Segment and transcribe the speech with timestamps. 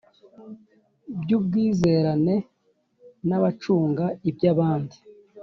[1.21, 2.35] by ubwizerane
[3.27, 4.97] n abacunga iby abandi